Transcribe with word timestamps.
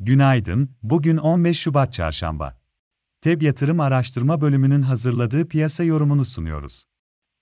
Günaydın, 0.00 0.70
bugün 0.82 1.16
15 1.16 1.58
Şubat 1.58 1.92
Çarşamba. 1.92 2.60
TEB 3.20 3.42
Yatırım 3.42 3.80
Araştırma 3.80 4.40
Bölümünün 4.40 4.82
hazırladığı 4.82 5.48
piyasa 5.48 5.84
yorumunu 5.84 6.24
sunuyoruz. 6.24 6.84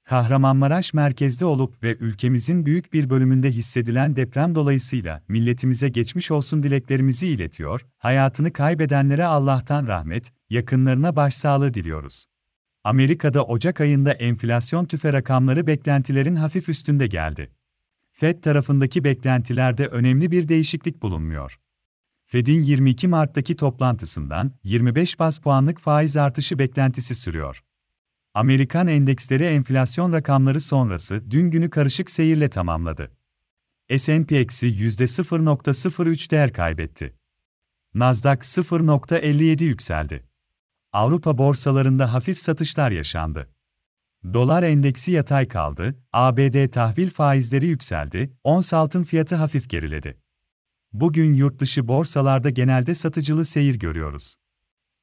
Kahramanmaraş 0.05 0.95
merkezde 0.95 1.45
olup 1.45 1.83
ve 1.83 1.97
ülkemizin 1.97 2.67
büyük 2.67 2.93
bir 2.93 3.11
bölümünde 3.11 3.51
hissedilen 3.51 4.17
deprem 4.17 4.55
dolayısıyla 4.55 5.23
milletimize 5.29 5.89
geçmiş 5.89 6.31
olsun 6.31 6.63
dileklerimizi 6.63 7.27
iletiyor, 7.27 7.87
hayatını 7.99 8.53
kaybedenlere 8.53 9.25
Allah'tan 9.25 9.87
rahmet, 9.87 10.33
yakınlarına 10.51 11.17
başsağlığı 11.17 11.75
diliyoruz. 11.75 12.27
Amerika'da 12.85 13.45
Ocak 13.45 13.81
ayında 13.81 14.13
enflasyon 14.13 14.85
tüfe 14.85 15.13
rakamları 15.13 15.67
beklentilerin 15.67 16.37
hafif 16.37 16.69
üstünde 16.69 17.07
geldi. 17.07 17.51
Fed 18.13 18.43
tarafındaki 18.43 19.05
beklentilerde 19.05 19.87
önemli 19.87 20.31
bir 20.31 20.49
değişiklik 20.49 21.03
bulunmuyor. 21.03 21.59
Fed'in 22.29 22.63
22 22.63 23.09
Mart'taki 23.09 23.57
toplantısından 23.57 24.53
25 24.65 25.19
bas 25.19 25.39
puanlık 25.39 25.81
faiz 25.81 26.17
artışı 26.17 26.59
beklentisi 26.59 27.15
sürüyor. 27.15 27.65
Amerikan 28.35 28.89
endeksleri 28.89 29.45
enflasyon 29.45 30.13
rakamları 30.13 30.61
sonrası 30.61 31.31
dün 31.31 31.51
günü 31.51 31.71
karışık 31.71 32.11
seyirle 32.11 32.51
tamamladı. 32.51 33.13
S&P 33.97 34.37
eksi 34.37 34.67
%0.03 34.67 36.31
değer 36.31 36.53
kaybetti. 36.53 37.17
Nasdaq 37.95 38.39
0.57 38.39 39.65
yükseldi. 39.65 40.27
Avrupa 40.93 41.39
borsalarında 41.39 42.13
hafif 42.13 42.39
satışlar 42.39 42.91
yaşandı. 42.91 43.51
Dolar 44.33 44.63
endeksi 44.63 45.13
yatay 45.13 45.49
kaldı, 45.49 45.99
ABD 46.13 46.71
tahvil 46.71 47.11
faizleri 47.11 47.67
yükseldi, 47.67 48.37
ons 48.45 48.73
altın 48.73 49.05
fiyatı 49.05 49.35
hafif 49.35 49.71
geriledi. 49.71 50.26
Bugün 51.01 51.35
yurtdışı 51.35 51.89
borsalarda 51.89 52.51
genelde 52.51 52.95
satıcılı 52.95 53.45
seyir 53.45 53.75
görüyoruz. 53.75 54.37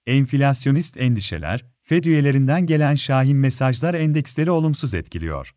Enflasyonist 0.05 0.97
endişeler, 0.97 1.65
Fed 1.83 2.03
üyelerinden 2.03 2.65
gelen 2.65 2.95
şahin 2.95 3.37
mesajlar 3.37 3.93
endeksleri 3.93 4.51
olumsuz 4.51 4.93
etkiliyor. 4.93 5.55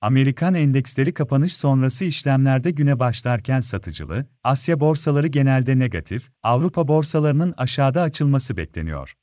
Amerikan 0.00 0.54
endeksleri 0.54 1.14
kapanış 1.14 1.56
sonrası 1.56 2.04
işlemlerde 2.04 2.70
güne 2.70 2.98
başlarken 2.98 3.60
satıcılı, 3.60 4.26
Asya 4.44 4.80
borsaları 4.80 5.26
genelde 5.26 5.78
negatif, 5.78 6.30
Avrupa 6.42 6.88
borsalarının 6.88 7.54
aşağıda 7.56 8.02
açılması 8.02 8.56
bekleniyor. 8.56 9.14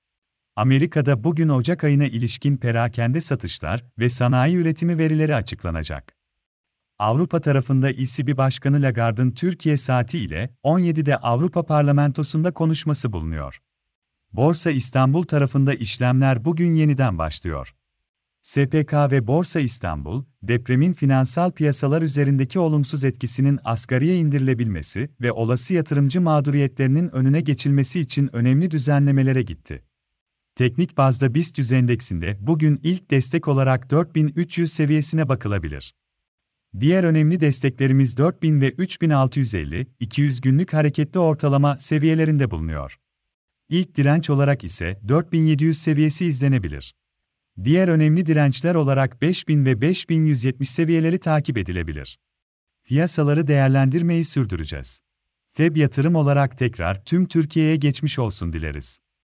Amerika'da 0.55 1.23
bugün 1.23 1.49
Ocak 1.49 1.83
ayına 1.83 2.05
ilişkin 2.05 2.57
perakende 2.57 3.21
satışlar 3.21 3.85
ve 3.99 4.09
sanayi 4.09 4.55
üretimi 4.55 4.97
verileri 4.97 5.35
açıklanacak. 5.35 6.15
Avrupa 6.99 7.41
tarafında 7.41 7.89
ECB 7.89 8.37
Başkanı 8.37 8.81
Lagarde'ın 8.81 9.31
Türkiye 9.31 9.77
saati 9.77 10.19
ile 10.19 10.55
17'de 10.63 11.17
Avrupa 11.17 11.65
Parlamentosu'nda 11.65 12.51
konuşması 12.51 13.11
bulunuyor. 13.11 13.61
Borsa 14.33 14.71
İstanbul 14.71 15.23
tarafında 15.23 15.73
işlemler 15.73 16.45
bugün 16.45 16.75
yeniden 16.75 17.17
başlıyor. 17.17 17.75
SPK 18.41 18.93
ve 18.93 19.27
Borsa 19.27 19.59
İstanbul, 19.59 20.23
depremin 20.43 20.93
finansal 20.93 21.51
piyasalar 21.51 22.01
üzerindeki 22.01 22.59
olumsuz 22.59 23.03
etkisinin 23.03 23.59
asgariye 23.63 24.17
indirilebilmesi 24.17 25.09
ve 25.21 25.31
olası 25.31 25.73
yatırımcı 25.73 26.21
mağduriyetlerinin 26.21 27.15
önüne 27.15 27.41
geçilmesi 27.41 27.99
için 27.99 28.35
önemli 28.35 28.71
düzenlemelere 28.71 29.41
gitti. 29.41 29.83
Teknik 30.55 30.97
bazda 30.97 31.33
BIST 31.33 31.71
endeksinde 31.73 32.37
bugün 32.41 32.79
ilk 32.83 33.11
destek 33.11 33.47
olarak 33.47 33.89
4300 33.91 34.73
seviyesine 34.73 35.29
bakılabilir. 35.29 35.93
Diğer 36.79 37.03
önemli 37.03 37.39
desteklerimiz 37.39 38.17
4000 38.17 38.61
ve 38.61 38.71
3650, 38.71 39.87
200 39.99 40.41
günlük 40.41 40.73
hareketli 40.73 41.19
ortalama 41.19 41.77
seviyelerinde 41.77 42.51
bulunuyor. 42.51 42.99
İlk 43.69 43.95
direnç 43.95 44.29
olarak 44.29 44.63
ise 44.63 44.99
4700 45.07 45.77
seviyesi 45.77 46.25
izlenebilir. 46.25 46.95
Diğer 47.63 47.87
önemli 47.87 48.25
dirençler 48.25 48.75
olarak 48.75 49.21
5000 49.21 49.65
ve 49.65 49.81
5170 49.81 50.69
seviyeleri 50.69 51.19
takip 51.19 51.57
edilebilir. 51.57 52.19
Piyasaları 52.83 53.47
değerlendirmeyi 53.47 54.25
sürdüreceğiz. 54.25 54.99
FEB 55.53 55.77
yatırım 55.77 56.15
olarak 56.15 56.57
tekrar 56.57 57.05
tüm 57.05 57.25
Türkiye'ye 57.25 57.75
geçmiş 57.75 58.19
olsun 58.19 58.53
dileriz. 58.53 58.99